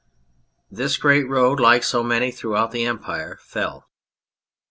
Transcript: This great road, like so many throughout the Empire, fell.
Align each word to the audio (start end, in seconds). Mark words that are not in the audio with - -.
This 0.71 0.97
great 0.97 1.29
road, 1.29 1.59
like 1.59 1.83
so 1.83 2.01
many 2.01 2.31
throughout 2.31 2.71
the 2.71 2.87
Empire, 2.87 3.37
fell. 3.43 3.87